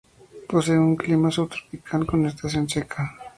[0.49, 3.17] Posee un clima subtropical con estación seca.